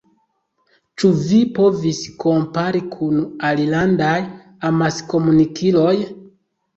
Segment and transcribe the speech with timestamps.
[1.01, 3.19] Ĉu vi povis kompari kun
[3.49, 4.15] alilandaj
[4.71, 5.93] amaskomunikiloj?